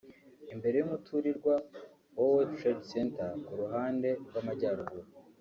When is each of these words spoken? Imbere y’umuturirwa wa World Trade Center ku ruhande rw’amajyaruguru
Imbere 0.53 0.75
y’umuturirwa 0.77 1.53
wa 2.15 2.23
World 2.31 2.49
Trade 2.57 2.83
Center 2.91 3.29
ku 3.45 3.53
ruhande 3.61 4.09
rw’amajyaruguru 4.27 5.07